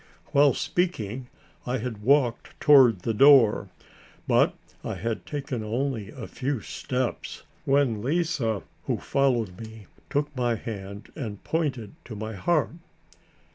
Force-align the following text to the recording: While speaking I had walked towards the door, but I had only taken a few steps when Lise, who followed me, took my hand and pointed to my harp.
While 0.31 0.55
speaking 0.55 1.27
I 1.67 1.77
had 1.77 2.01
walked 2.01 2.59
towards 2.59 3.03
the 3.03 3.13
door, 3.13 3.69
but 4.27 4.55
I 4.83 4.95
had 4.95 5.21
only 5.51 6.05
taken 6.05 6.23
a 6.23 6.27
few 6.27 6.59
steps 6.61 7.43
when 7.65 8.01
Lise, 8.01 8.37
who 8.87 8.97
followed 8.97 9.59
me, 9.59 9.85
took 10.09 10.35
my 10.35 10.55
hand 10.55 11.11
and 11.15 11.43
pointed 11.43 11.93
to 12.05 12.15
my 12.15 12.33
harp. 12.33 12.71